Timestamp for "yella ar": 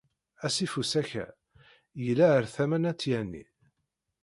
2.03-2.45